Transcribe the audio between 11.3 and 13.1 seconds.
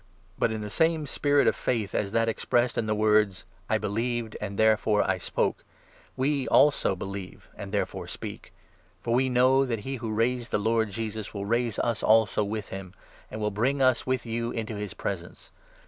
will raise us also with him,